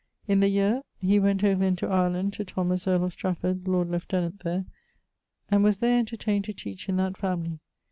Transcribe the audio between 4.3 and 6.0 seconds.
there, and was there